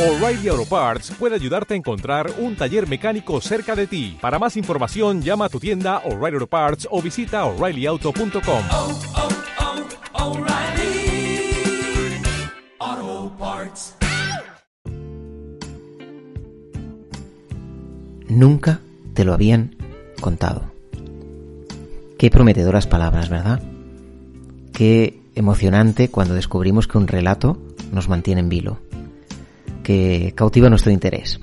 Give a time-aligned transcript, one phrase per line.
[0.00, 4.16] O'Reilly Auto Parts puede ayudarte a encontrar un taller mecánico cerca de ti.
[4.18, 8.62] Para más información, llama a tu tienda O'Reilly Auto Parts o visita oreillyauto.com.
[8.72, 8.98] oh,
[12.88, 13.94] oh, Parts.
[18.30, 18.80] Nunca
[19.12, 19.76] te lo habían
[20.22, 20.72] contado.
[22.16, 23.60] Qué prometedoras palabras, ¿verdad?
[24.72, 27.58] Qué emocionante cuando descubrimos que un relato
[27.92, 28.78] nos mantiene en vilo,
[29.90, 31.40] que cautiva nuestro interés,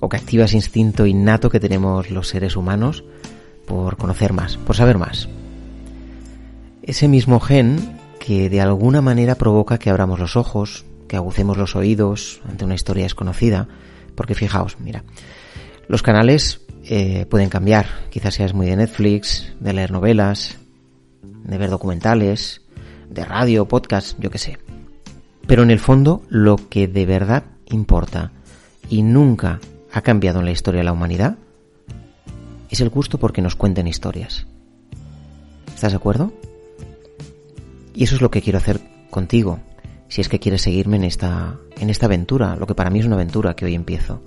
[0.00, 3.04] o que activa ese instinto innato que tenemos los seres humanos
[3.66, 5.28] por conocer más, por saber más.
[6.82, 11.76] Ese mismo gen que de alguna manera provoca que abramos los ojos, que agucemos los
[11.76, 13.68] oídos ante una historia desconocida,
[14.14, 15.04] porque fijaos, mira,
[15.86, 17.88] los canales eh, pueden cambiar.
[18.08, 20.56] Quizás seas muy de Netflix, de leer novelas,
[21.22, 22.62] de ver documentales,
[23.10, 24.58] de radio, podcast, yo qué sé.
[25.46, 28.32] Pero en el fondo, lo que de verdad importa
[28.88, 29.60] y nunca
[29.92, 31.36] ha cambiado en la historia de la humanidad
[32.70, 34.46] es el gusto porque nos cuenten historias.
[35.74, 36.32] ¿Estás de acuerdo?
[37.94, 39.60] Y eso es lo que quiero hacer contigo,
[40.08, 43.06] si es que quieres seguirme en esta, en esta aventura, lo que para mí es
[43.06, 44.20] una aventura que hoy empiezo.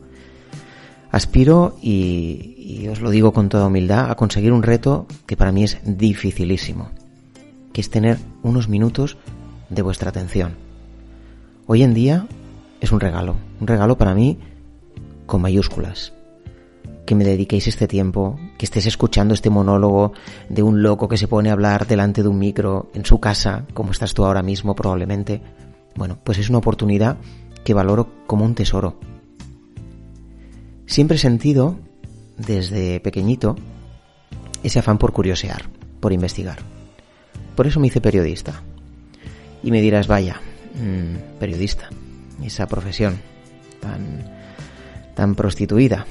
[1.11, 5.51] Aspiro, y, y, os lo digo con toda humildad, a conseguir un reto que para
[5.51, 6.89] mí es dificilísimo,
[7.73, 9.17] que es tener unos minutos
[9.69, 10.55] de vuestra atención.
[11.65, 12.27] Hoy en día
[12.79, 14.37] es un regalo, un regalo para mí
[15.25, 16.13] con mayúsculas.
[17.05, 20.13] Que me dediquéis este tiempo, que estés escuchando este monólogo
[20.47, 23.65] de un loco que se pone a hablar delante de un micro en su casa,
[23.73, 25.41] como estás tú ahora mismo probablemente.
[25.95, 27.17] Bueno, pues es una oportunidad
[27.63, 28.99] que valoro como un tesoro
[30.89, 31.77] Siempre he sentido,
[32.35, 33.55] desde pequeñito,
[34.63, 36.57] ese afán por curiosear, por investigar.
[37.55, 38.63] Por eso me hice periodista.
[39.61, 40.41] Y me dirás, vaya,
[40.73, 41.89] mmm, periodista,
[42.43, 43.19] esa profesión
[43.79, 44.23] tan,
[45.15, 46.05] tan prostituida.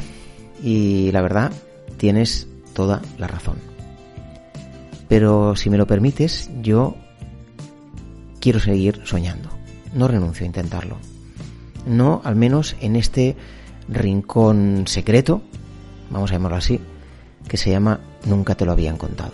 [0.63, 1.53] Y la verdad,
[1.97, 3.57] tienes toda la razón.
[5.09, 6.97] Pero si me lo permites, yo
[8.41, 9.51] quiero seguir soñando.
[9.95, 10.97] No renuncio a intentarlo.
[11.87, 13.37] No, al menos en este
[13.89, 15.43] rincón secreto,
[16.11, 16.81] vamos a llamarlo así,
[17.49, 19.33] que se llama Nunca te lo habían contado.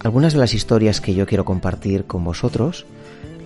[0.00, 2.86] Algunas de las historias que yo quiero compartir con vosotros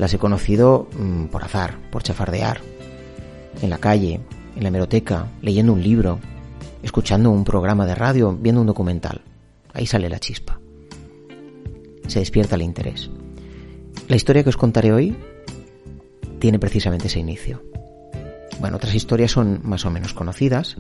[0.01, 2.63] las he conocido mmm, por azar, por chafardear,
[3.61, 4.19] en la calle,
[4.57, 6.19] en la hemeroteca, leyendo un libro,
[6.83, 9.21] escuchando un programa de radio, viendo un documental.
[9.75, 10.59] Ahí sale la chispa.
[12.09, 13.11] Se despierta el interés.
[14.09, 15.15] La historia que os contaré hoy
[16.39, 17.63] tiene precisamente ese inicio.
[18.59, 20.79] Bueno, otras historias son más o menos conocidas,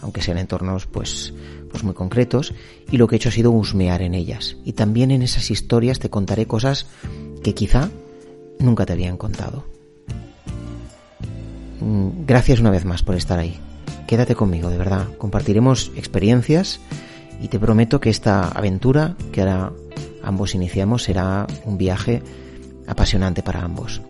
[0.00, 1.32] aunque sean entornos pues,
[1.70, 2.52] pues muy concretos,
[2.90, 4.56] y lo que he hecho ha sido husmear en ellas.
[4.64, 6.88] Y también en esas historias te contaré cosas
[7.44, 7.90] que quizá
[8.58, 9.64] nunca te habían contado.
[11.80, 13.58] Gracias una vez más por estar ahí.
[14.06, 15.06] Quédate conmigo, de verdad.
[15.18, 16.80] Compartiremos experiencias
[17.40, 19.72] y te prometo que esta aventura que ahora
[20.22, 22.22] ambos iniciamos será un viaje
[22.86, 24.00] apasionante para ambos.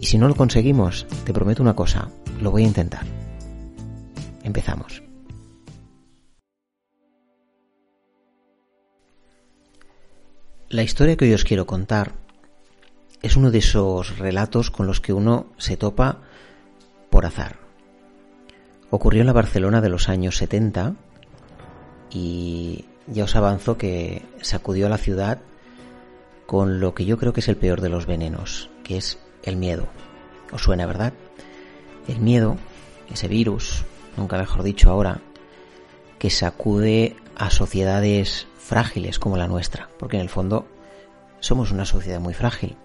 [0.00, 2.10] Y si no lo conseguimos, te prometo una cosa,
[2.40, 3.06] lo voy a intentar.
[4.42, 5.02] Empezamos.
[10.68, 12.23] La historia que hoy os quiero contar
[13.24, 16.18] es uno de esos relatos con los que uno se topa
[17.08, 17.56] por azar.
[18.90, 20.94] Ocurrió en la Barcelona de los años 70
[22.10, 25.40] y ya os avanzo que sacudió a la ciudad
[26.44, 29.56] con lo que yo creo que es el peor de los venenos, que es el
[29.56, 29.86] miedo.
[30.52, 31.14] ¿Os suena, verdad?
[32.06, 32.58] El miedo,
[33.10, 33.86] ese virus,
[34.18, 35.22] nunca mejor dicho ahora,
[36.18, 40.66] que sacude a sociedades frágiles como la nuestra, porque en el fondo
[41.40, 42.76] somos una sociedad muy frágil.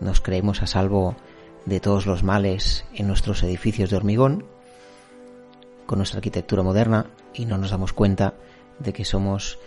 [0.00, 1.16] Nos creemos a salvo
[1.64, 4.46] de todos los males en nuestros edificios de hormigón,
[5.86, 8.34] con nuestra arquitectura moderna, y no nos damos cuenta
[8.78, 9.58] de que somos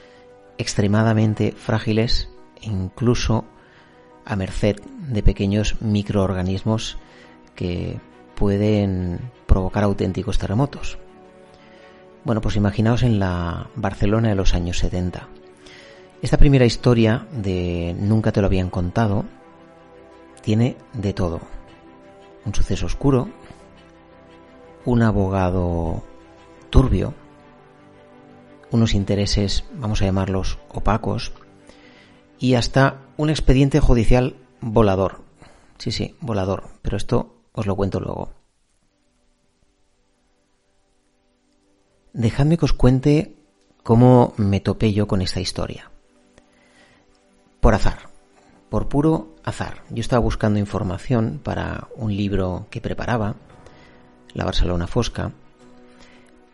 [0.57, 2.29] extremadamente frágiles
[2.61, 3.45] incluso
[4.25, 4.75] a merced
[5.07, 6.97] de pequeños microorganismos
[7.55, 7.99] que
[8.35, 10.97] pueden provocar auténticos terremotos.
[12.23, 15.27] Bueno, pues imaginaos en la Barcelona de los años 70.
[16.21, 19.25] Esta primera historia de Nunca te lo habían contado
[20.49, 21.41] tiene de todo.
[22.43, 23.29] Un suceso oscuro,
[24.83, 26.01] un abogado
[26.71, 27.13] turbio,
[28.71, 31.33] unos intereses, vamos a llamarlos opacos,
[32.39, 35.21] y hasta un expediente judicial volador.
[35.77, 38.33] Sí, sí, volador, pero esto os lo cuento luego.
[42.13, 43.35] Dejadme que os cuente
[43.83, 45.91] cómo me topé yo con esta historia.
[47.61, 48.08] Por azar,
[48.69, 49.83] por puro azar.
[49.89, 53.35] Yo estaba buscando información para un libro que preparaba,
[54.33, 55.31] La Barcelona Fosca,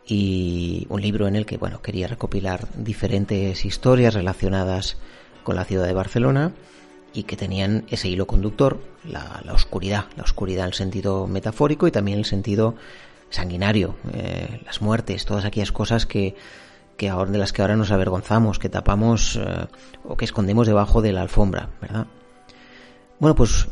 [0.07, 4.97] y un libro en el que, bueno, quería recopilar diferentes historias relacionadas
[5.43, 6.53] con la ciudad de Barcelona
[7.13, 11.91] y que tenían ese hilo conductor, la, oscuridad, la oscuridad en el sentido metafórico y
[11.91, 12.75] también en el sentido
[13.29, 16.35] sanguinario, eh, las muertes, todas aquellas cosas que,
[16.97, 19.67] que ahora, de las que ahora nos avergonzamos, que tapamos eh,
[20.03, 22.07] o que escondemos debajo de la alfombra, ¿verdad?
[23.19, 23.67] Bueno, pues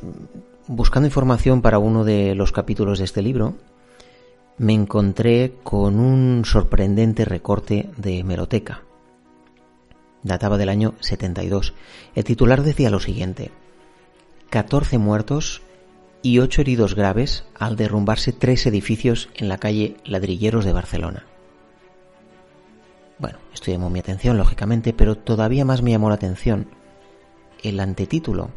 [0.68, 3.56] buscando información para uno de los capítulos de este libro,
[4.58, 8.84] me encontré con un sorprendente recorte de Meroteca.
[10.22, 11.74] Databa del año 72.
[12.16, 13.52] El titular decía lo siguiente:
[14.50, 15.62] 14 muertos
[16.22, 21.26] y 8 heridos graves al derrumbarse tres edificios en la calle Ladrilleros de Barcelona.
[23.24, 26.68] Bueno, esto llamó mi atención, lógicamente, pero todavía más me llamó la atención
[27.64, 28.50] el antetítulo,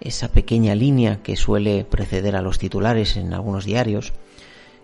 [0.00, 4.12] esa pequeña línea que suele preceder a los titulares en algunos diarios,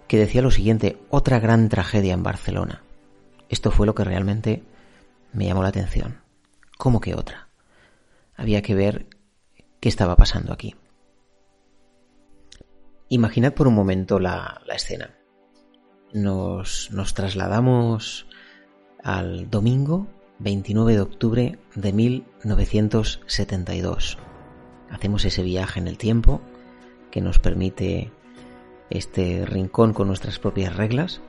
[0.09, 2.85] que decía lo siguiente, otra gran tragedia en Barcelona.
[3.51, 4.63] Esto fue lo que realmente
[5.35, 6.23] me llamó la atención.
[6.79, 7.49] ¿Cómo que otra?
[8.35, 9.09] Había que ver
[9.79, 10.75] qué estaba pasando aquí.
[13.11, 15.15] Imaginad por un momento la, escena.
[16.15, 18.27] Nos, nos trasladamos
[19.03, 20.07] al domingo
[20.39, 24.19] 29 de octubre de 1972.
[24.91, 26.41] Hacemos ese viaje en el tiempo
[27.11, 28.11] que nos permite
[28.91, 31.21] este rincón con nuestras propias reglas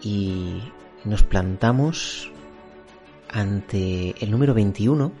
[0.00, 0.62] y
[1.04, 2.30] nos plantamos
[3.28, 5.12] ante el número 21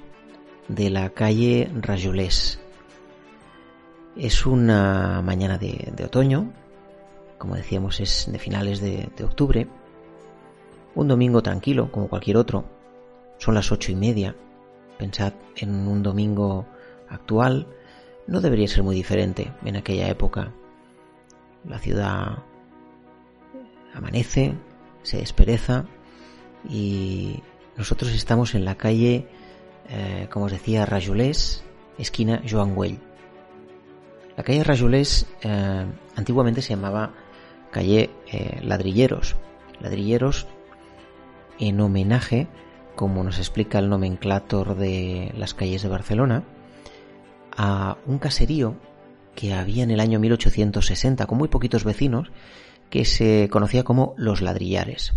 [0.68, 2.60] de la calle Rajolés.
[4.16, 6.52] Es una mañana de, otoño,
[7.38, 9.66] como decíamos es de finales de octubre,
[10.94, 12.64] un domingo tranquilo, como cualquier otro.
[13.38, 14.34] Son las ocho y media.
[14.98, 16.66] Pensad en un domingo
[17.08, 17.66] actual.
[18.26, 20.52] No debería ser muy diferente en aquella época.
[21.68, 22.38] La ciudad
[23.94, 24.54] amanece,
[25.02, 25.86] se despereza
[26.68, 27.42] y
[27.76, 29.26] nosotros estamos en la calle,
[29.88, 31.64] eh, como os decía, Rajolés,
[31.98, 32.98] esquina Joan Güell.
[34.36, 35.86] La calle Rajolés eh,
[36.16, 37.12] antiguamente se llamaba
[37.70, 39.36] calle eh, Ladrilleros.
[39.80, 40.46] Ladrilleros
[41.58, 42.48] en homenaje,
[42.94, 46.44] como nos explica el nomenclator de las calles de Barcelona,
[47.56, 48.76] a un caserío
[49.34, 52.30] que había en el año 1860 con muy poquitos vecinos
[52.90, 55.14] que se conocía como los ladrillares.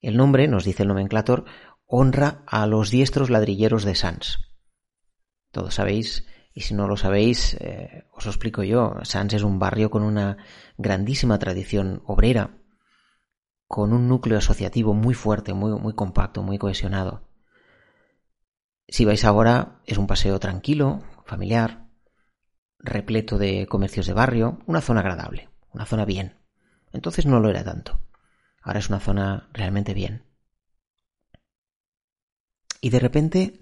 [0.00, 1.44] El nombre, nos dice el nomenclator,
[1.86, 4.38] honra a los diestros ladrilleros de Sans.
[5.50, 9.58] Todos sabéis, y si no lo sabéis, eh, os lo explico yo, Sans es un
[9.58, 10.38] barrio con una
[10.78, 12.59] grandísima tradición obrera,
[13.70, 17.22] con un núcleo asociativo muy fuerte, muy, muy compacto, muy cohesionado.
[18.88, 21.86] Si vais ahora, es un paseo tranquilo, familiar,
[22.80, 26.36] repleto de comercios de barrio, una zona agradable, una zona bien.
[26.92, 28.00] Entonces no lo era tanto.
[28.60, 30.24] Ahora es una zona realmente bien.
[32.80, 33.60] Y de repente,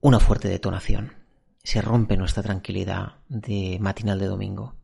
[0.00, 1.12] una fuerte detonación.
[1.62, 4.74] Se rompe nuestra tranquilidad de matinal de domingo.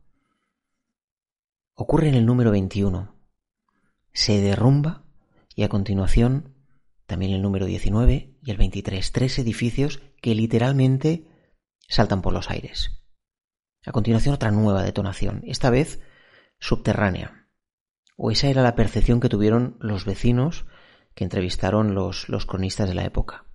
[1.73, 3.20] Ocurre en el número 21,
[4.13, 5.03] se derrumba
[5.55, 6.55] y a continuación
[7.05, 11.27] también el número 19 y el 23, tres edificios que literalmente
[11.87, 13.03] saltan por los aires.
[13.85, 15.99] A continuación otra nueva detonación, esta vez
[16.59, 17.49] subterránea.
[18.15, 20.65] O esa era la percepción que tuvieron los vecinos
[21.15, 23.45] que entrevistaron los, los cronistas de la época.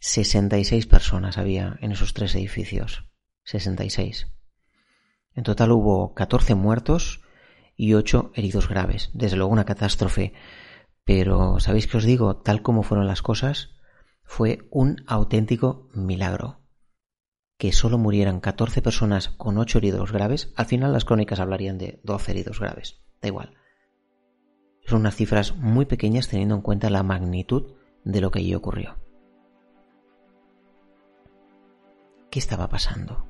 [0.00, 3.06] 66 personas había en esos tres edificios.
[3.44, 4.26] 66.
[5.34, 7.22] En total hubo 14 muertos
[7.80, 9.08] y ocho heridos graves.
[9.14, 10.34] Desde luego una catástrofe.
[11.02, 12.36] Pero, ¿sabéis qué os digo?
[12.36, 13.70] Tal como fueron las cosas,
[14.22, 16.60] fue un auténtico milagro.
[17.56, 22.00] Que solo murieran 14 personas con 8 heridos graves, al final las crónicas hablarían de
[22.04, 23.00] 12 heridos graves.
[23.22, 23.56] Da igual.
[24.84, 28.98] Son unas cifras muy pequeñas teniendo en cuenta la magnitud de lo que allí ocurrió.
[32.30, 33.26] ¿Qué estaba pasando?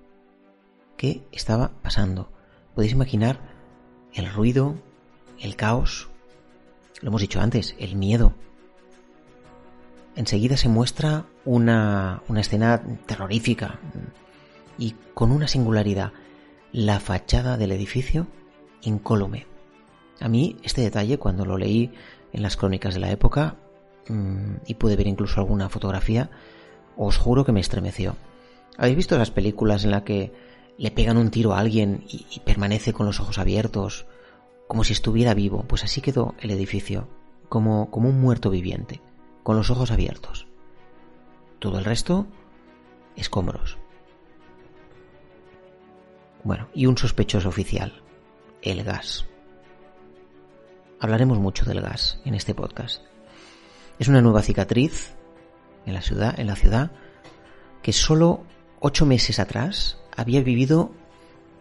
[0.97, 2.33] ¿Qué estaba pasando?
[2.75, 3.60] ¿Podéis imaginar
[4.15, 4.75] el ruido,
[5.39, 6.09] el caos,
[7.01, 8.35] lo hemos dicho antes, el miedo.
[10.17, 13.79] Enseguida se muestra una, una escena terrorífica
[14.79, 16.13] y con una singularidad,
[16.73, 18.27] la fachada del edificio
[18.83, 19.47] incólume.
[20.21, 21.93] A mí este detalle cuando lo leí
[22.33, 23.57] en las crónicas de la época
[24.09, 26.31] mm, y pude ver incluso alguna fotografía,
[26.97, 28.17] os juro que me estremeció.
[28.77, 30.33] ¿Habéis visto las películas en las que
[30.81, 34.07] le pegan un tiro a alguien y, permanece con los ojos abiertos,
[34.67, 37.07] como si estuviera vivo, pues así quedó el edificio,
[37.51, 39.03] como, como un muerto viviente,
[39.43, 40.47] con los ojos abiertos.
[41.59, 42.27] Todo el resto
[43.15, 43.77] escombros.
[46.45, 48.03] Bueno, y un sospechoso oficial,
[48.63, 49.27] el gas.
[50.99, 53.03] Hablaremos mucho del gas en este podcast.
[53.99, 55.15] Es una nueva cicatriz
[55.85, 56.91] en la ciudad, en la ciudad
[57.83, 58.45] que solo
[58.81, 60.93] ocho meses atrás había vivido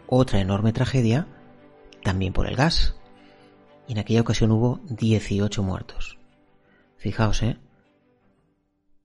[0.08, 1.28] otra enorme tragedia
[2.04, 2.96] también por el gas.
[3.88, 6.20] Y en aquella ocasión hubo 18 muertos.
[6.98, 7.58] Fijaos, ¿eh?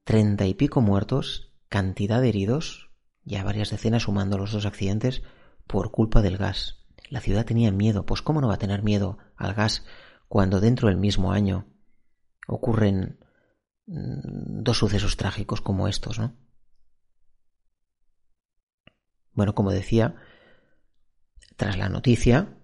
[0.05, 2.91] Treinta y pico muertos, cantidad de heridos,
[3.25, 5.23] ya varias decenas sumando los dos accidentes
[5.67, 6.85] por culpa del gas.
[7.09, 9.85] La ciudad tenía miedo, pues ¿cómo no va a tener miedo al gas
[10.29, 11.67] cuando dentro del mismo año
[12.47, 13.19] ocurren
[13.87, 16.35] mm, dos sucesos trágicos como estos, ¿no?
[19.35, 20.17] Bueno, como decía,
[21.57, 22.57] tras la noticia,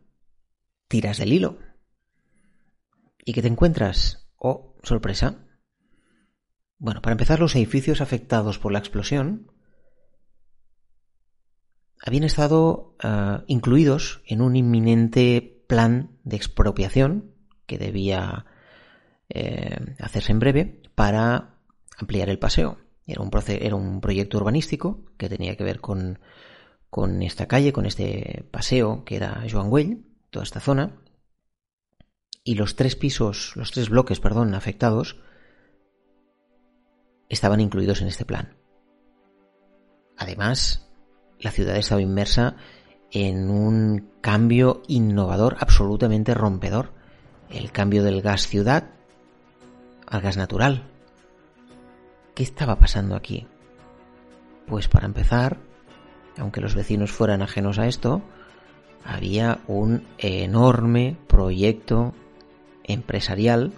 [0.88, 1.58] tiras del hilo.
[3.24, 4.28] ¿Y qué te encuentras?
[4.36, 5.46] Oh, sorpresa.
[6.78, 9.52] Bueno, para empezar, los edificios afectados por la explosión
[12.02, 17.34] habían estado uh, incluidos en un inminente plan de expropiación
[17.66, 18.46] que debía
[19.28, 21.60] eh, hacerse en breve para
[21.98, 22.78] ampliar el paseo.
[23.06, 26.18] Era un, era un proyecto urbanístico que tenía que ver con
[26.90, 31.00] con esta calle, con este paseo que era Joan Güell, toda esta zona,
[32.42, 35.20] y los tres pisos, los tres bloques, perdón, afectados,
[37.28, 38.56] estaban incluidos en este plan.
[40.16, 40.88] Además,
[41.38, 42.56] la ciudad estaba inmersa
[43.12, 46.92] en un cambio innovador, absolutamente rompedor,
[47.48, 48.90] el cambio del gas ciudad
[50.06, 50.90] al gas natural.
[52.34, 53.46] ¿Qué estaba pasando aquí?
[54.66, 55.58] Pues para empezar,
[56.38, 58.22] aunque los vecinos fueran ajenos a esto,
[59.04, 62.14] había un enorme proyecto
[62.84, 63.72] empresarial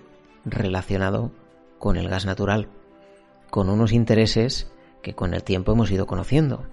[0.44, 1.30] relacionado
[1.78, 2.68] con el gas natural,
[3.50, 4.71] con unos intereses
[5.02, 6.64] que con el tiempo hemos ido conociendo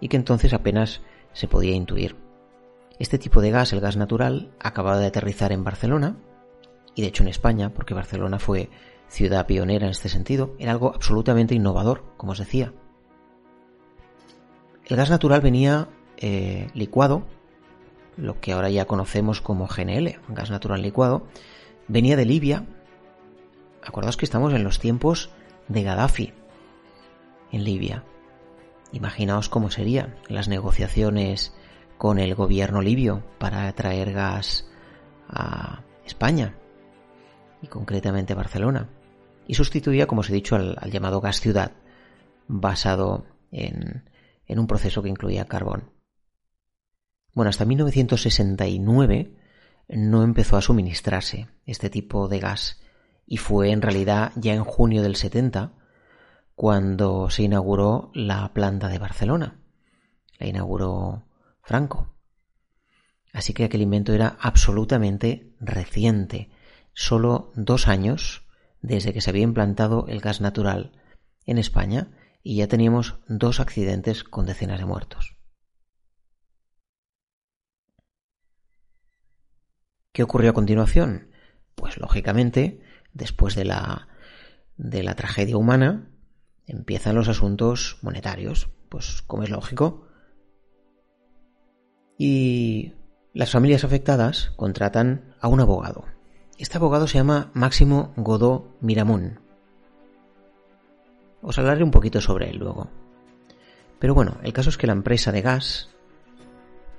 [0.00, 2.16] y que entonces apenas se podía intuir.
[2.98, 6.16] Este tipo de gas, el gas natural, acababa de aterrizar en Barcelona
[6.94, 8.70] y de hecho en España, porque Barcelona fue
[9.08, 12.72] ciudad pionera en este sentido, era algo absolutamente innovador, como os decía.
[14.88, 17.26] El gas natural venía eh, licuado,
[18.16, 21.26] lo que ahora ya conocemos como GNL, gas natural licuado,
[21.88, 22.64] venía de Libia.
[23.84, 25.28] Acordaos que estamos en los tiempos
[25.68, 26.32] de Gaddafi
[27.52, 28.02] en Libia.
[28.90, 31.52] Imaginaos cómo serían las negociaciones
[31.98, 34.70] con el gobierno libio para traer gas
[35.28, 36.54] a España
[37.60, 38.88] y concretamente Barcelona.
[39.46, 41.72] Y sustituía, como os he dicho, al llamado gas ciudad,
[42.46, 44.08] basado en,
[44.48, 45.92] en un proceso que incluía carbón.
[47.32, 49.36] Bueno, hasta 1969
[49.88, 52.82] no empezó a suministrarse este tipo de gas
[53.26, 55.74] y fue en realidad ya en junio del 70
[56.54, 59.60] cuando se inauguró la planta de Barcelona.
[60.38, 61.26] La inauguró
[61.62, 62.14] Franco.
[63.32, 66.50] Así que aquel invento era absolutamente reciente,
[66.94, 68.46] solo dos años
[68.80, 70.92] desde que se había implantado el gas natural
[71.44, 72.08] en España
[72.42, 75.36] y ya teníamos dos accidentes con decenas de muertos.
[80.12, 81.30] ¿Qué ocurrió a continuación?
[81.74, 84.08] Pues lógicamente, después de la,
[84.76, 86.10] de la tragedia humana,
[86.66, 90.08] empiezan los asuntos monetarios, pues como es lógico.
[92.16, 92.94] Y
[93.32, 96.06] las familias afectadas contratan a un abogado.
[96.58, 99.47] Este abogado se llama Máximo Godó Miramón
[101.42, 102.88] os hablaré un poquito sobre él luego.
[103.98, 105.88] Pero bueno, el caso es que la empresa de gas,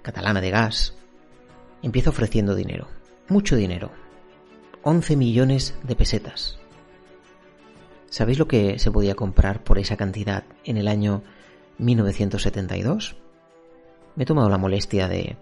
[0.01, 0.95] catalana de gas,
[1.81, 2.87] empieza ofreciendo dinero.
[3.27, 3.91] Mucho dinero.
[4.83, 6.59] 11 millones de pesetas.
[8.09, 11.23] ¿Sabéis lo que se podía comprar por esa cantidad en el año
[11.77, 13.15] 1972?
[14.15, 15.37] Me he tomado la molestia de,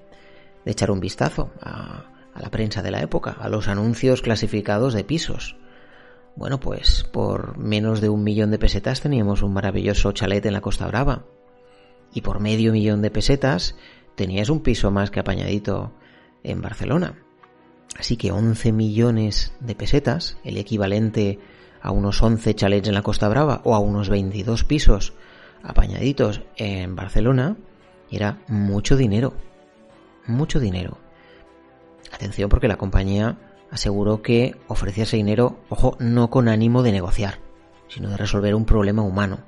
[0.66, 2.04] echar un vistazo a
[2.36, 5.56] la prensa de la época, a los anuncios clasificados de pisos
[6.38, 10.62] bueno, pues por menos de un millón de pesetas teníamos un maravilloso chalet en la
[10.62, 11.26] Costa Brava.
[12.14, 13.76] Y por medio millón de pesetas
[14.16, 15.94] tenías un piso más que apañadito
[16.44, 17.16] en Barcelona.
[17.98, 21.40] Así que 11 millones de pesetas, el equivalente
[21.82, 25.14] a unos 11 chalets en la Costa Brava o a unos 22 pisos
[25.64, 27.58] apañaditos en Barcelona,
[28.12, 29.34] era mucho dinero.
[30.28, 31.00] Mucho dinero.
[32.14, 33.38] Atención porque la compañía
[33.72, 37.40] aseguró que ofrecía ese dinero, ojo, no con ánimo de negociar,
[37.88, 39.40] sino de resolver un problema humano.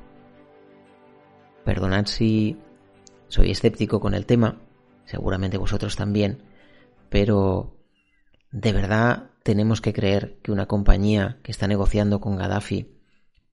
[1.64, 2.58] Perdonad si
[3.28, 4.62] soy escéptico con el tema,
[5.06, 6.44] seguramente vosotros también,
[7.10, 7.78] pero
[8.52, 13.00] ¿de verdad tenemos que creer que una compañía que está negociando con Gaddafi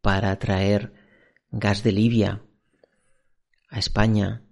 [0.00, 0.94] para traer
[1.50, 2.42] gas de Libia
[3.70, 4.42] a España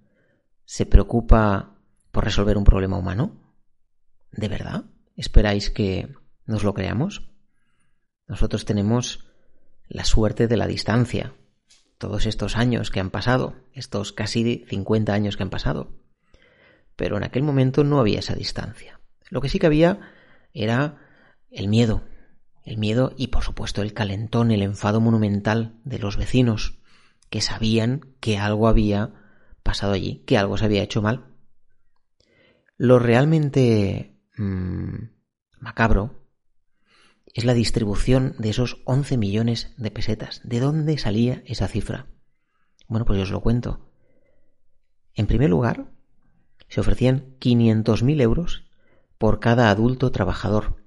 [0.65, 1.79] se preocupa
[2.11, 3.55] por resolver un problema humano?
[4.31, 4.85] ¿De verdad?
[5.17, 6.09] ¿Esperáis que
[6.47, 7.31] nos lo creamos?
[8.27, 9.27] Nosotros tenemos
[9.87, 11.35] la suerte de la distancia.
[11.99, 15.95] Todos estos años que han pasado, estos casi 50 años que han pasado.
[16.97, 19.01] Pero en aquel momento no había esa distancia.
[19.31, 20.01] Lo que sí que había
[20.53, 20.99] era
[21.51, 22.03] el miedo.
[22.65, 26.79] El miedo y por supuesto el calentón, el enfado monumental de los vecinos,
[27.31, 29.13] que sabían que algo había
[29.63, 31.27] pasado allí, que algo se había hecho mal.
[32.77, 35.11] Lo realmente mmm,
[35.61, 36.25] macabro
[37.35, 40.41] es la distribución de esos 11 millones de pesetas.
[40.45, 42.07] ¿De dónde salía esa cifra?
[42.87, 43.91] Bueno, pues yo os lo cuento.
[45.15, 45.91] En primer lugar,
[46.69, 48.65] se ofrecían 500.000 euros
[49.19, 50.85] por cada adulto trabajador.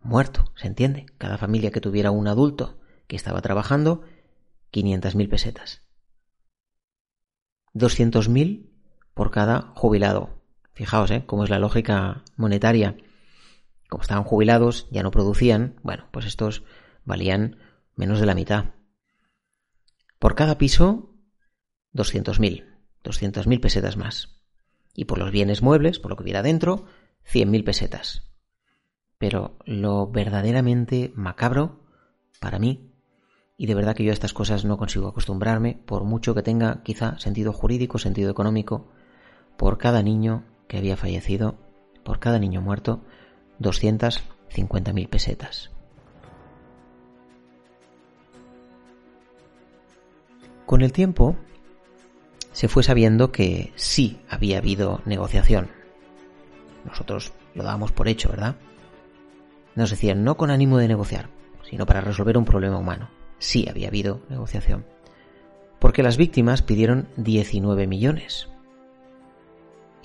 [0.00, 1.06] Muerto, ¿se entiende?
[1.18, 4.02] Cada familia que tuviera un adulto que estaba trabajando,
[4.72, 5.82] 500.000 pesetas.
[7.74, 8.70] 200.000
[9.14, 10.35] por cada jubilado.
[10.76, 11.24] Fijaos, ¿eh?
[11.26, 12.96] Cómo es la lógica monetaria
[13.88, 16.64] como estaban jubilados, ya no producían, bueno, pues estos
[17.04, 17.58] valían
[17.94, 18.66] menos de la mitad.
[20.18, 21.14] Por cada piso,
[21.94, 22.66] 200.000,
[23.04, 24.40] 200.000 pesetas más.
[24.92, 26.86] Y por los bienes muebles, por lo que hubiera dentro,
[27.32, 28.22] 100.000 pesetas.
[29.18, 31.84] Pero lo verdaderamente macabro,
[32.40, 32.92] para mí,
[33.56, 36.82] y de verdad que yo a estas cosas no consigo acostumbrarme, por mucho que tenga
[36.82, 38.90] quizá sentido jurídico, sentido económico,
[39.56, 41.56] por cada niño que había fallecido,
[42.04, 43.02] por cada niño muerto,
[43.60, 45.70] 250.000 pesetas.
[50.66, 51.36] Con el tiempo
[52.52, 55.68] se fue sabiendo que sí había habido negociación.
[56.84, 58.56] Nosotros lo dábamos por hecho, ¿verdad?
[59.74, 61.28] Nos decían no con ánimo de negociar,
[61.68, 63.10] sino para resolver un problema humano.
[63.38, 64.86] Sí había habido negociación.
[65.78, 68.48] Porque las víctimas pidieron 19 millones.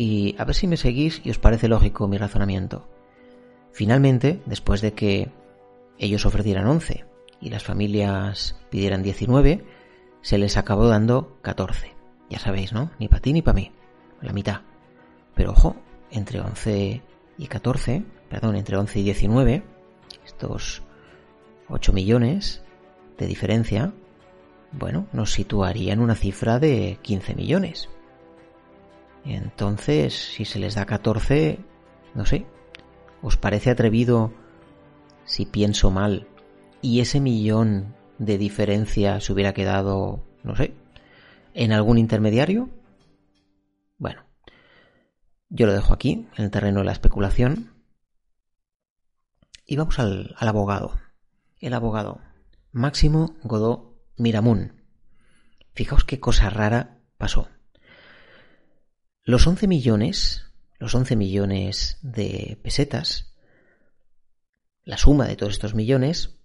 [0.02, 2.90] Y a ver si me seguís y os parece lógico mi razonamiento.
[3.72, 5.30] Finalmente, después de que
[6.00, 7.06] ellos ofrecieran 11
[7.40, 9.64] y las familias pidieran 19,
[10.24, 11.94] se les acabó dando 14.
[12.32, 12.90] Ya sabéis, ¿no?
[12.98, 13.74] Ni para ti ni para mí.
[14.22, 14.62] La mitad.
[15.36, 15.76] Pero ojo,
[16.10, 17.04] entre 11
[17.38, 19.64] y 14, perdón, entre 11 y 19,
[20.26, 20.82] estos
[21.70, 22.64] 8 millones
[23.20, 23.94] de diferencia,
[24.72, 27.88] bueno, nos situaría en una cifra de 15 millones.
[29.26, 31.60] Entonces, si se les da 14,
[32.16, 32.46] no sé,
[33.22, 34.34] ¿Os parece atrevido
[35.26, 36.28] si pienso mal
[36.82, 40.74] y ese millón de diferencia se hubiera quedado, no sé,
[41.54, 42.70] en algún intermediario?
[44.00, 44.26] Bueno,
[45.50, 47.76] yo lo dejo aquí, en el terreno de la especulación.
[49.68, 51.00] Y vamos al, al abogado.
[51.60, 52.22] El abogado,
[52.72, 54.82] Máximo Godó Miramún.
[55.76, 57.50] Fijaos qué cosa rara pasó.
[59.24, 63.36] Los 11 millones los 11 millones de pesetas,
[64.84, 66.40] la suma de todos estos millones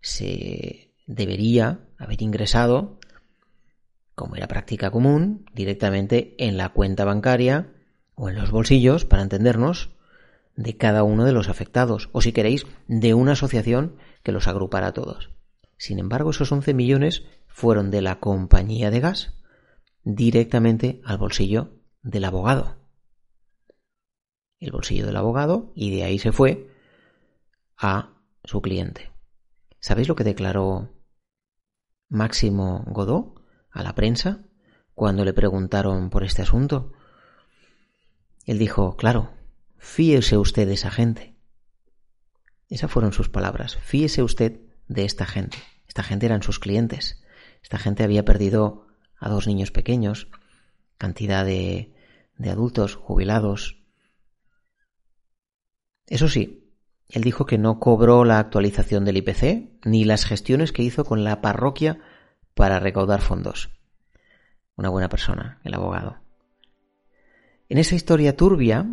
[0.00, 3.00] se debería haber ingresado,
[4.14, 7.72] como era práctica común, directamente en la cuenta bancaria
[8.14, 9.90] o en los bolsillos, para entendernos,
[10.54, 14.86] de cada uno de los afectados, o si queréis, de una asociación que los agrupara
[14.88, 15.30] a todos.
[15.78, 19.34] Sin embargo, esos 11 millones fueron de la compañía de gas
[20.04, 22.80] directamente al bolsillo del abogado
[24.60, 26.70] el bolsillo del abogado y de ahí se fue
[27.76, 28.12] a
[28.44, 29.10] su cliente.
[29.80, 30.90] ¿Sabéis lo que declaró
[32.08, 33.34] Máximo Godó
[33.70, 34.44] a la prensa
[34.94, 36.92] cuando le preguntaron por este asunto?
[38.44, 39.32] Él dijo, claro,
[39.78, 41.36] fíese usted de esa gente.
[42.68, 43.76] Esas fueron sus palabras.
[43.76, 45.58] Fíese usted de esta gente.
[45.88, 47.24] Esta gente eran sus clientes.
[47.62, 48.86] Esta gente había perdido
[49.18, 50.28] a dos niños pequeños,
[51.00, 51.94] cantidad de,
[52.36, 53.82] de adultos jubilados,
[56.06, 56.70] eso sí,
[57.08, 61.24] él dijo que no cobró la actualización del IPC ni las gestiones que hizo con
[61.24, 62.00] la parroquia
[62.54, 63.70] para recaudar fondos.
[64.76, 66.18] Una buena persona, el abogado.
[67.70, 68.86] En esa historia turbia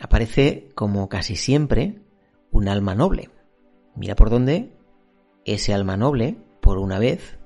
[0.00, 2.02] aparece, como casi siempre,
[2.50, 3.30] un alma noble.
[3.94, 4.72] Mira por dónde
[5.44, 7.38] ese alma noble, por una vez,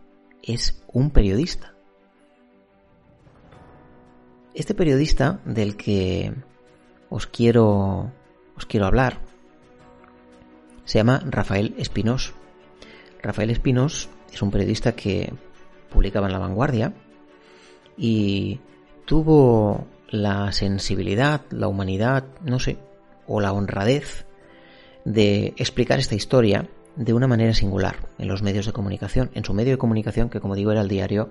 [0.42, 1.74] es un periodista.
[4.54, 6.32] Este periodista del que
[7.08, 8.12] os quiero
[8.70, 9.18] quiero hablar
[10.84, 12.32] se llama Rafael Espinós.
[13.20, 15.32] Rafael Espinós es un periodista que
[15.90, 16.94] publicaba en La Vanguardia
[17.96, 18.60] y
[19.06, 22.78] tuvo la sensibilidad, la humanidad, no sé,
[23.26, 24.24] o la honradez
[25.04, 29.54] de explicar esta historia de una manera singular en los medios de comunicación, en su
[29.54, 31.30] medio de comunicación que como digo era el diario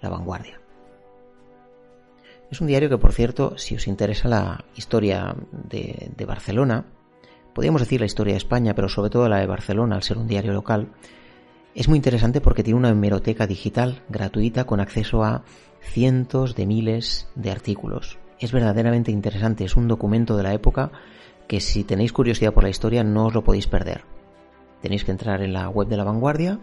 [0.00, 0.59] La Vanguardia.
[2.50, 6.84] Es un diario que, por cierto, si os interesa la historia de, Barcelona,
[7.54, 10.26] podríamos decir la historia de España, pero sobre todo la de Barcelona, al ser un
[10.26, 10.88] diario local,
[11.76, 15.44] es muy interesante porque tiene una hemeroteca digital gratuita con acceso a
[15.80, 18.18] cientos de miles de artículos.
[18.40, 20.90] Es verdaderamente interesante, es un documento de la época
[21.46, 24.02] que si tenéis curiosidad por la historia no os lo podéis perder.
[24.82, 26.58] Tenéis que entrar en la web de la vanguardia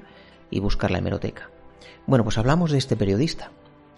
[0.50, 1.50] y buscar la hemeroteca.
[2.08, 3.52] Bueno, pues hablamos de este periodista,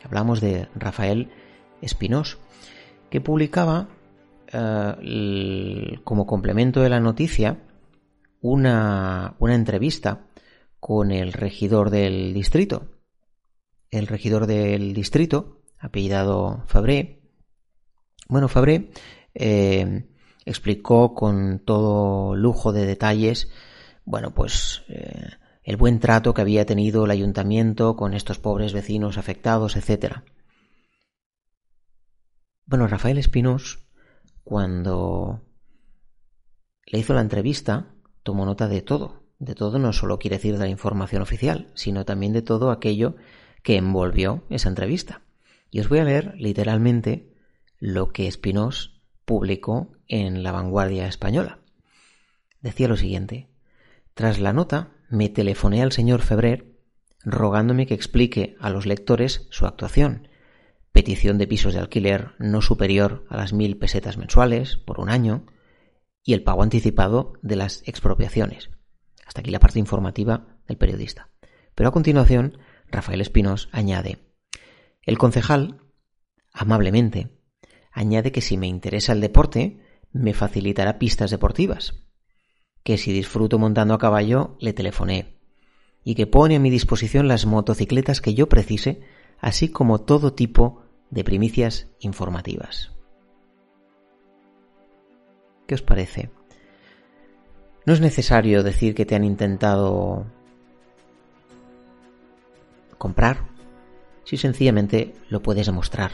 [0.04, 1.32] hablamos de Rafael
[1.82, 2.38] Espinós,
[3.10, 3.90] que publicaba
[4.52, 7.58] eh, como complemento de la noticia
[8.42, 10.28] una, una entrevista
[10.80, 12.88] con el regidor del distrito.
[13.92, 17.20] El regidor del distrito, apellidado Fabré,
[18.30, 18.92] bueno, Fabré
[19.34, 20.06] eh,
[20.46, 23.50] explicó con todo lujo de detalles,
[24.06, 25.30] bueno, pues eh,
[25.64, 30.22] el buen trato que había tenido el ayuntamiento con estos pobres vecinos afectados, etc.
[32.70, 33.80] Bueno, Rafael Espinós,
[34.44, 35.42] cuando
[36.86, 40.66] le hizo la entrevista, tomó nota de todo, de todo no solo quiere decir de
[40.66, 43.16] la información oficial, sino también de todo aquello
[43.64, 45.24] que envolvió esa entrevista.
[45.72, 47.34] Y os voy a leer literalmente
[47.80, 51.62] lo que Spinós publicó en La Vanguardia Española.
[52.62, 53.50] Decía lo siguiente:
[54.14, 56.78] Tras la nota, me telefoné al señor Febrer
[57.24, 60.29] rogándome que explique a los lectores su actuación.
[61.00, 65.46] Petición de pisos de alquiler no superior a las mil pesetas mensuales por un año
[66.26, 68.70] y el pago anticipado de las expropiaciones.
[69.26, 71.30] Hasta aquí la parte informativa del periodista.
[71.74, 72.58] Pero a continuación,
[72.90, 74.28] Rafael Espinós añade,
[75.04, 75.80] el concejal,
[76.52, 77.40] amablemente,
[77.94, 79.80] añade que si me interesa el deporte,
[80.12, 81.94] me facilitará pistas deportivas,
[82.84, 85.40] que si disfruto montando a caballo, le telefoné,
[86.04, 89.00] y que pone a mi disposición las motocicletas que yo precise,
[89.40, 92.92] así como todo tipo de primicias informativas.
[95.68, 96.32] ¿Qué os parece?
[97.86, 100.26] No es necesario decir que te han intentado
[102.98, 103.48] comprar,
[104.24, 106.12] si sencillamente lo puedes demostrar,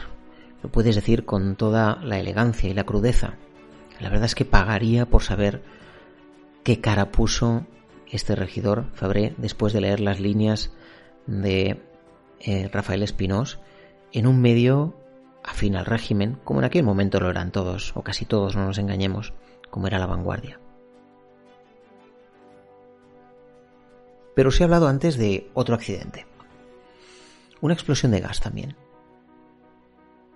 [0.62, 3.34] lo puedes decir con toda la elegancia y la crudeza.
[4.00, 5.62] La verdad es que pagaría por saber
[6.64, 7.66] qué cara puso
[8.10, 10.72] este regidor Fabré después de leer las líneas
[11.26, 11.82] de
[12.40, 13.58] eh, Rafael Espinós
[14.12, 14.94] en un medio
[15.42, 18.78] afín al régimen, como en aquel momento lo eran todos, o casi todos, no nos
[18.78, 19.32] engañemos,
[19.70, 20.60] como era la vanguardia.
[24.34, 26.26] Pero os he hablado antes de otro accidente.
[27.60, 28.76] Una explosión de gas también.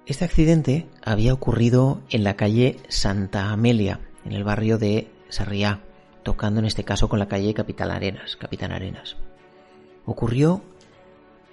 [0.06, 5.80] Este accidente había ocurrido en la calle Santa Amelia, en el barrio de Sarriá,
[6.22, 9.16] tocando en este caso con la calle Capitán Arenas, Capitán Arenas.
[10.06, 10.62] Ocurrió,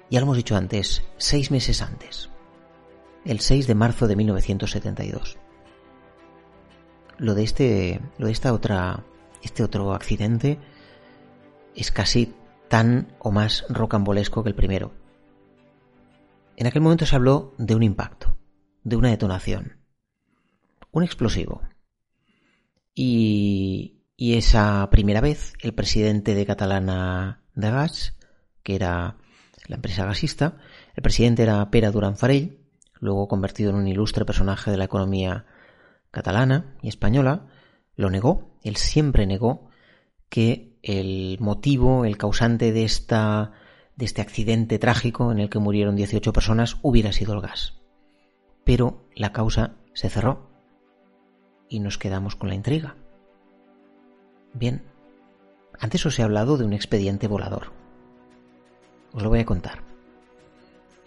[0.09, 2.29] ya lo hemos dicho antes, seis meses antes,
[3.25, 5.37] el 6 de marzo de 1972.
[7.17, 9.03] Lo de este, lo de esta otra,
[9.41, 10.59] este otro accidente
[11.75, 12.33] es casi
[12.69, 14.93] tan o más rocambolesco que el primero.
[16.55, 18.37] En aquel momento se habló de un impacto,
[18.83, 19.77] de una detonación,
[20.91, 21.61] un explosivo.
[22.95, 28.17] Y, y esa primera vez, el presidente de Catalana de Gas,
[28.63, 29.17] que era
[29.67, 30.57] la empresa gasista,
[30.95, 32.59] el presidente era Pere Duran Farell,
[32.99, 35.45] luego convertido en un ilustre personaje de la economía
[36.11, 37.47] catalana y española,
[37.95, 39.69] lo negó, él siempre negó
[40.29, 43.51] que el motivo, el causante de, esta,
[43.95, 47.73] de este accidente trágico en el que murieron 18 personas hubiera sido el gas.
[48.63, 50.49] Pero la causa se cerró
[51.69, 52.95] y nos quedamos con la intriga.
[54.53, 54.83] Bien,
[55.79, 57.76] antes os he hablado de un expediente volador.
[59.17, 59.79] Os lo voy a contar.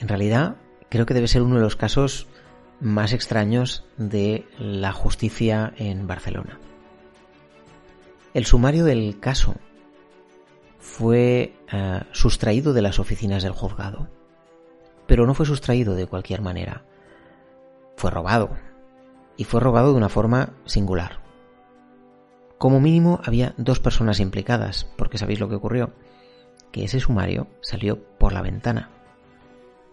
[0.01, 0.57] En realidad,
[0.89, 2.27] creo que debe ser uno de los casos
[2.81, 6.59] más extraños de la justicia en Barcelona.
[8.35, 9.55] El sumario del caso
[10.81, 14.09] fue eh, sustraído de las oficinas del juzgado,
[15.07, 16.83] pero no fue sustraído de cualquier manera.
[17.97, 18.51] Fue robado,
[19.37, 21.21] y fue robado de una forma singular.
[22.59, 25.93] Como mínimo había dos personas implicadas, porque sabéis lo que ocurrió,
[26.73, 28.91] que ese sumario salió por la ventana.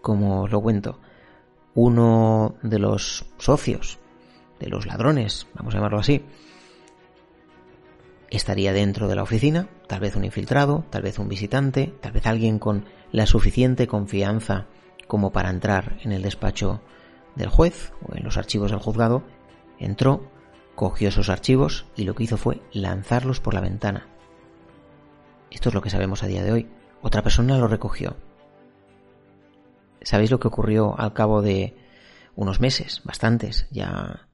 [0.00, 1.00] Como os lo cuento,
[1.74, 3.98] uno de los socios,
[4.58, 6.24] de los ladrones, vamos a llamarlo así,
[8.30, 12.26] estaría dentro de la oficina, tal vez un infiltrado, tal vez un visitante, tal vez
[12.26, 14.66] alguien con la suficiente confianza
[15.06, 16.82] como para entrar en el despacho
[17.34, 19.22] del juez o en los archivos del juzgado,
[19.78, 20.30] entró,
[20.74, 24.06] cogió esos archivos y lo que hizo fue lanzarlos por la ventana.
[25.50, 26.68] Esto es lo que sabemos a día de hoy.
[27.02, 28.16] Otra persona lo recogió.
[30.02, 31.76] ¿Sabéis lo que ocurrió al cabo de
[32.38, 34.28] unos meses, bastantes, ya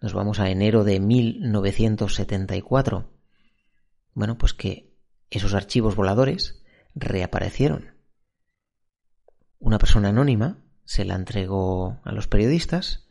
[0.00, 3.10] nos vamos a enero de 1974.
[4.14, 4.96] Bueno, pues que
[5.28, 6.62] esos archivos voladores
[6.94, 7.96] reaparecieron.
[9.58, 13.08] Una persona anónima se la entregó a los periodistas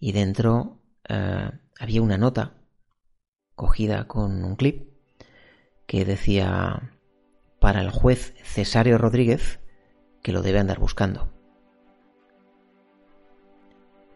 [0.00, 1.48] y dentro eh,
[1.78, 2.54] había una nota
[3.54, 4.87] cogida con un clip
[5.88, 6.92] que decía
[7.58, 9.58] para el juez Cesario Rodríguez
[10.22, 11.32] que lo debe andar buscando.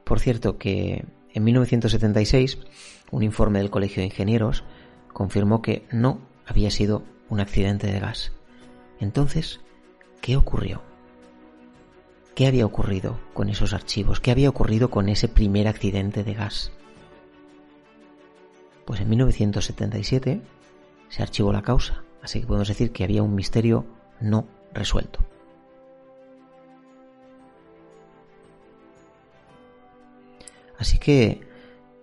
[0.05, 2.59] Por cierto que en 1976
[3.11, 4.65] un informe del Colegio de Ingenieros
[5.15, 8.33] confirmó que no había sido un accidente de gas.
[9.01, 9.61] Entonces,
[10.21, 10.83] ¿qué ocurrió?
[12.35, 14.21] ¿Qué había ocurrido con esos archivos?
[14.21, 16.71] ¿Qué había ocurrido con ese primer accidente de gas?
[18.85, 20.43] Pues en 1977
[21.13, 23.85] se archivó la causa, así que podemos decir que había un misterio
[24.19, 25.21] no resuelto.
[30.79, 31.43] Así que,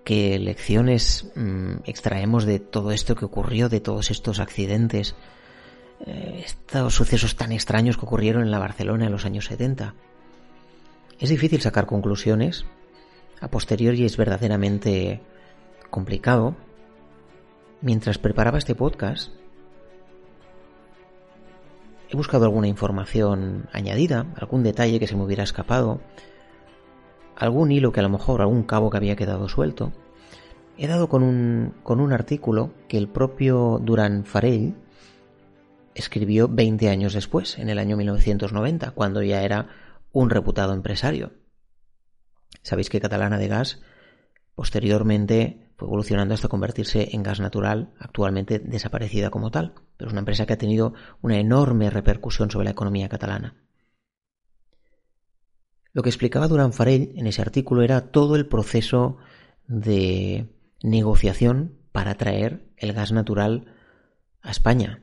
[0.04, 5.15] ¿qué lecciones mm, extraemos de todo esto que ocurrió, de todos estos accidentes,
[6.06, 9.95] eh, estos sucesos tan extraños que ocurrieron en la Barcelona en los años 70?
[11.17, 12.65] Es difícil sacar conclusiones.
[13.41, 15.19] A posteriori es verdaderamente
[15.89, 16.56] complicado.
[17.82, 19.32] Mientras preparaba este podcast,
[22.10, 26.02] he buscado alguna información añadida, algún detalle que se me hubiera escapado,
[27.38, 29.94] algún hilo que a lo mejor, algún cabo que había quedado suelto.
[30.78, 34.76] He dado con un, con un artículo que el propio Durán Farell
[35.96, 39.70] escribió 20 años después, en el año 1990, cuando ya era
[40.12, 41.32] un reputado empresario.
[42.62, 43.82] Sabéis que Catalana de Gas
[44.56, 50.20] posteriormente fue evolucionando hasta convertirse en gas natural, actualmente desaparecida como tal, pero es una
[50.20, 53.56] empresa que ha tenido una enorme repercusión sobre la economía catalana.
[55.94, 59.20] Lo que explicaba Durán Farell en ese artículo era todo el proceso
[59.68, 63.74] de negociación para traer el gas natural
[64.42, 65.02] a España.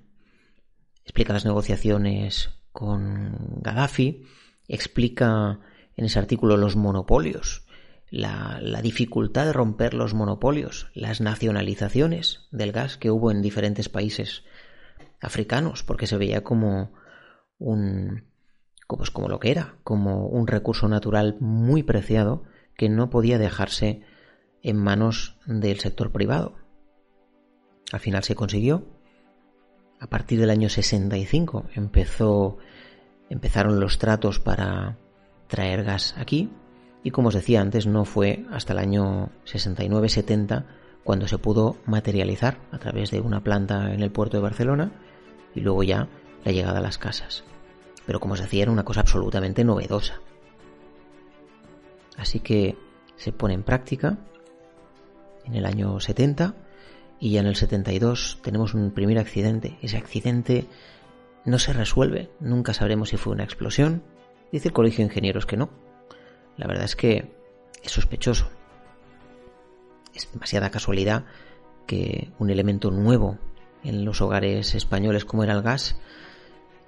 [1.05, 4.25] Explica las negociaciones con Gaddafi,
[4.69, 5.59] explica
[5.97, 7.66] en ese artículo los monopolios,
[8.11, 14.45] la, dificultad de romper los monopolios, las nacionalizaciones del gas que hubo en diferentes países
[15.21, 16.93] africanos, porque se veía como
[17.59, 18.25] un
[18.89, 22.45] pues como lo que era, como un recurso natural muy preciado
[22.77, 24.03] que no podía dejarse
[24.63, 26.55] en manos del sector privado.
[27.93, 28.87] Al final se consiguió.
[29.99, 32.59] A partir del año 65 empezó
[33.29, 34.99] empezaron los tratos para
[35.49, 36.49] traer gas aquí
[37.07, 40.65] y como os decía antes no fue hasta el año 69-70
[41.05, 44.91] cuando se pudo materializar a través de una planta en el puerto de Barcelona
[45.55, 46.09] y luego ya
[46.45, 47.45] la llegada a las casas.
[48.07, 50.21] Pero como os decía era una cosa absolutamente novedosa.
[52.17, 52.77] Así que
[53.15, 54.19] se pone en práctica
[55.45, 56.57] en el año 70
[57.21, 59.79] y ya en el 72 tenemos un primer accidente.
[59.81, 60.67] Ese accidente
[61.45, 64.03] no se resuelve, nunca sabremos si fue una explosión.
[64.51, 65.86] Dice el Colegio de Ingenieros que no.
[66.57, 67.33] La verdad es que
[67.83, 68.49] es sospechoso.
[70.15, 71.25] Es demasiada casualidad
[71.87, 73.39] que un elemento nuevo
[73.85, 75.97] en los hogares españoles como era el gas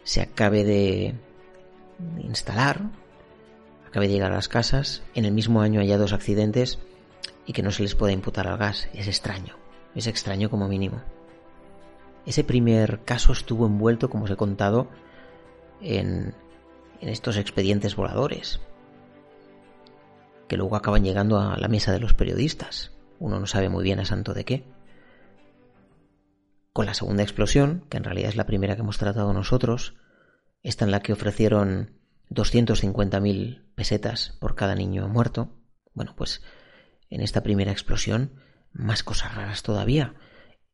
[0.03, 1.15] se acabe de
[2.21, 2.91] instalar,
[3.87, 6.79] acabe de llegar a las casas, en el mismo año haya dos accidentes
[7.47, 8.89] y que no se les pueda imputar al gas.
[8.95, 9.57] Es extraño,
[9.95, 11.03] es extraño como mínimo.
[12.27, 14.89] Ese primer caso estuvo envuelto, como os he contado,
[15.81, 16.35] en,
[17.01, 18.61] estos expedientes voladores,
[20.49, 22.93] que luego acaban llegando a la mesa de los periodistas.
[23.19, 24.65] Uno no sabe muy bien a santo de qué.
[26.73, 29.95] Con la segunda explosión, que en realidad es la primera que hemos tratado nosotros,
[30.63, 31.99] esta en la que ofrecieron
[32.31, 35.51] 250.000 pesetas por cada niño muerto.
[35.95, 36.43] Bueno, pues
[37.11, 38.41] en esta primera explosión,
[38.73, 40.15] más cosas raras todavía.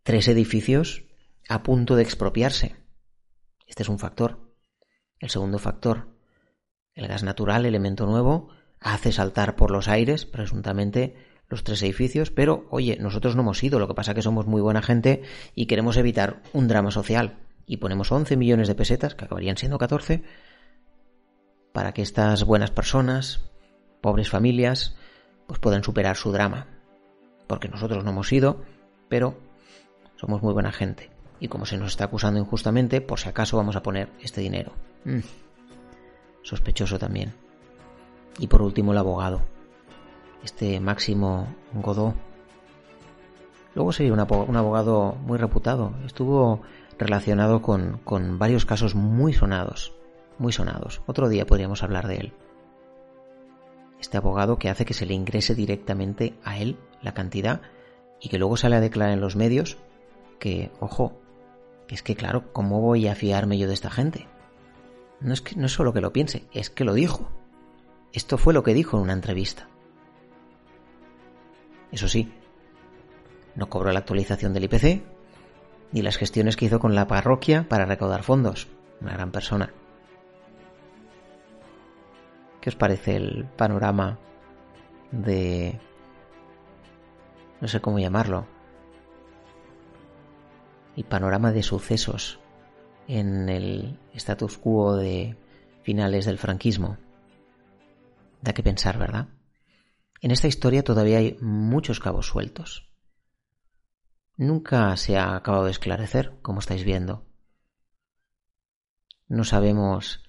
[0.02, 1.04] Tres edificios
[1.48, 2.76] a punto de expropiarse.
[3.66, 4.54] Este es un factor.
[5.18, 6.18] El segundo factor,
[6.92, 8.50] el gas natural, elemento nuevo,
[8.84, 11.16] hace saltar por los aires, presuntamente,
[11.48, 14.46] los tres edificios, pero oye, nosotros no hemos ido, lo que pasa es que somos
[14.46, 15.22] muy buena gente
[15.54, 17.38] y queremos evitar un drama social.
[17.66, 20.22] Y ponemos 11 millones de pesetas, que acabarían siendo 14,
[21.72, 23.40] para que estas buenas personas,
[24.02, 24.96] pobres familias,
[25.46, 26.66] pues puedan superar su drama.
[27.46, 28.62] Porque nosotros no hemos ido,
[29.08, 29.38] pero
[30.16, 33.76] somos muy buena gente y como se nos está acusando injustamente, por si acaso vamos
[33.76, 34.72] a poner este dinero.
[35.04, 35.20] Mm.
[36.42, 37.43] Sospechoso también.
[38.38, 39.42] Y por último el abogado,
[40.42, 42.14] este Máximo Godó.
[43.74, 46.62] Luego sería un abogado muy reputado, estuvo
[46.98, 49.94] relacionado con, con varios casos muy sonados,
[50.38, 51.02] muy sonados.
[51.06, 52.32] Otro día podríamos hablar de él.
[54.00, 57.62] este abogado que hace que se le ingrese directamente a él la cantidad
[58.20, 59.78] y que luego sale a declarar en los medios
[60.38, 61.20] que, ojo,
[61.88, 64.26] es que claro, ¿cómo voy a fiarme yo de esta gente?
[65.20, 67.28] No es que no es solo que lo piense, es que lo dijo.
[68.14, 69.68] Esto fue lo que dijo en una entrevista.
[71.90, 72.32] Eso sí,
[73.56, 75.02] no cobró la actualización del IPC
[75.90, 78.68] ni las gestiones que hizo con la parroquia para recaudar fondos.
[79.00, 79.72] Una gran persona.
[82.60, 84.18] ¿Qué os parece el panorama
[85.10, 85.78] de...
[87.60, 88.46] no sé cómo llamarlo?
[90.96, 92.38] El panorama de sucesos
[93.08, 95.36] en el status quo de
[95.82, 96.96] finales del franquismo.
[98.44, 99.28] Da que pensar, ¿verdad?
[100.20, 102.92] En esta historia todavía hay muchos cabos sueltos.
[104.36, 107.26] Nunca se ha acabado de esclarecer, como estáis viendo.
[109.28, 110.22] No sabemos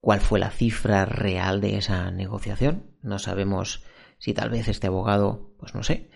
[0.00, 2.98] cuál fue la cifra real de esa negociación.
[3.00, 3.82] No sabemos
[4.18, 6.10] si tal vez este abogado, pues no sé,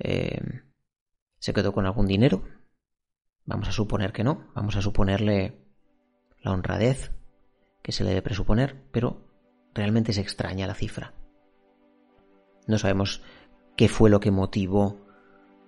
[0.00, 0.40] eh,
[1.38, 2.42] se quedó con algún dinero
[3.44, 5.58] Vamos a suponer que no, vamos a suponerle
[6.40, 7.10] la honradez
[7.82, 9.31] que se le debe presuponer, pero
[9.74, 11.12] realmente se extraña la cifra.
[12.66, 13.22] No sabemos
[13.76, 14.98] qué fue lo que motivó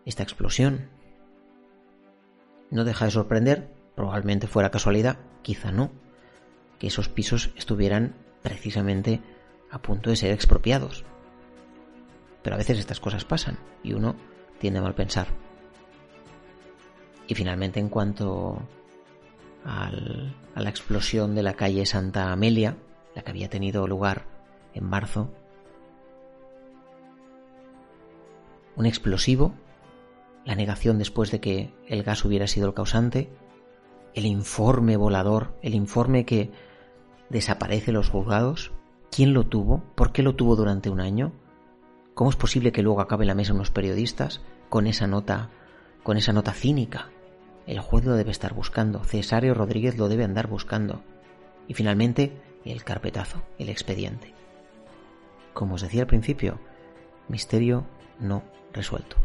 [0.05, 0.88] esta explosión.
[2.71, 5.90] No deja de sorprender, probablemente fuera casualidad, quizá no,
[6.79, 9.21] que esos pisos estuvieran precisamente
[9.71, 11.05] a punto de ser expropiados.
[12.43, 14.17] Pero a veces estas cosas pasan y uno
[14.59, 15.29] tiende a mal pensar.
[17.27, 18.61] Y finalmente en cuanto
[19.64, 22.77] a la explosión de la calle Santa Amelia,
[23.14, 24.27] la que había tenido lugar
[24.74, 25.31] en marzo,
[28.77, 29.55] un explosivo,
[30.44, 33.31] la negación después de que el gas hubiera sido el causante,
[34.14, 36.50] el informe volador, el informe que
[37.31, 38.72] desaparece los juzgados,
[39.11, 39.83] ¿quién lo tuvo?
[39.94, 41.33] ¿Por qué lo tuvo durante un año?
[42.14, 45.50] ¿Cómo es posible que luego acabe la mesa unos periodistas con esa nota,
[46.03, 47.11] con esa nota cínica?
[47.66, 51.03] El juez lo debe estar buscando, Cesario Rodríguez lo debe andar buscando.
[51.66, 54.33] Y finalmente, el carpetazo, el expediente.
[55.53, 56.59] Como os decía al principio,
[57.29, 57.87] misterio
[58.18, 59.16] no resuelto.